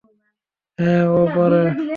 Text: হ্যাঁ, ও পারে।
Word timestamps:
হ্যাঁ, 0.79 1.03
ও 1.11 1.21
পারে। 1.35 1.61